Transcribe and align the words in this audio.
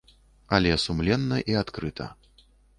Але 0.57 0.71
сумленна 0.85 1.37
і 1.53 1.61
адкрыта. 1.63 2.11